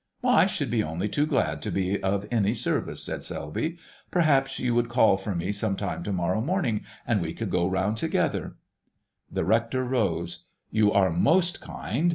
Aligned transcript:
"I 0.25 0.47
should 0.47 0.71
be 0.71 0.81
only 0.81 1.07
too 1.07 1.27
glad 1.27 1.61
to 1.61 1.69
be 1.69 2.01
of 2.01 2.25
any 2.31 2.55
service," 2.55 3.03
said 3.03 3.21
Selby. 3.21 3.77
"Perhaps 4.09 4.57
you 4.57 4.73
would 4.73 4.89
call 4.89 5.15
for 5.15 5.35
me 5.35 5.51
some 5.51 5.75
time 5.75 6.01
to 6.01 6.11
morrow 6.11 6.41
morning, 6.41 6.83
and 7.05 7.21
we 7.21 7.33
could 7.33 7.51
go 7.51 7.67
round 7.69 7.97
together——?" 7.97 8.55
The 9.31 9.45
rector 9.45 9.83
rose. 9.83 10.47
"You 10.71 10.91
are 10.91 11.11
most 11.11 11.61
kind. 11.61 12.09